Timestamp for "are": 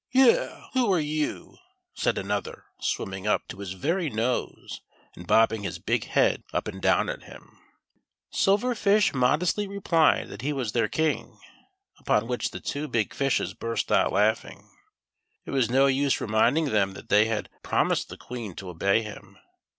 0.91-0.99